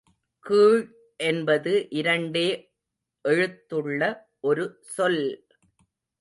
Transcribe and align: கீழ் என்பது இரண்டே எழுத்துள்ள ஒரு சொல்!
கீழ் 0.45 0.79
என்பது 1.19 1.73
இரண்டே 1.91 2.47
எழுத்துள்ள 3.25 4.01
ஒரு 4.43 4.65
சொல்! 4.95 5.23